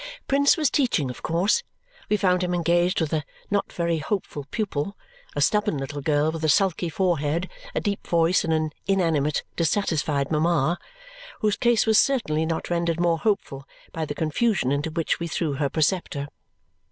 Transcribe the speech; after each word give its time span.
Prince 0.27 0.57
was 0.57 0.71
teaching, 0.71 1.11
of 1.11 1.21
course. 1.21 1.61
We 2.09 2.17
found 2.17 2.41
him 2.43 2.55
engaged 2.55 2.99
with 3.01 3.13
a 3.13 3.23
not 3.51 3.71
very 3.71 3.99
hopeful 3.99 4.47
pupil 4.49 4.97
a 5.35 5.41
stubborn 5.41 5.77
little 5.77 6.01
girl 6.01 6.31
with 6.31 6.43
a 6.43 6.49
sulky 6.49 6.89
forehead, 6.89 7.47
a 7.75 7.81
deep 7.81 8.07
voice, 8.07 8.43
and 8.43 8.51
an 8.51 8.71
inanimate, 8.87 9.43
dissatisfied 9.55 10.31
mama 10.31 10.79
whose 11.41 11.55
case 11.55 11.85
was 11.85 11.99
certainly 11.99 12.47
not 12.47 12.71
rendered 12.71 12.99
more 12.99 13.19
hopeful 13.19 13.67
by 13.91 14.03
the 14.05 14.15
confusion 14.15 14.71
into 14.71 14.89
which 14.89 15.19
we 15.19 15.27
threw 15.27 15.53
her 15.53 15.69
preceptor. 15.69 16.29